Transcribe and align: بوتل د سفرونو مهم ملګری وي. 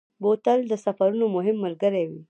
بوتل 0.21 0.59
د 0.67 0.73
سفرونو 0.85 1.25
مهم 1.35 1.57
ملګری 1.65 2.03
وي. 2.09 2.19